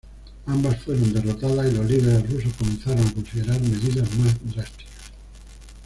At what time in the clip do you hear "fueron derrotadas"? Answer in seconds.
0.81-1.67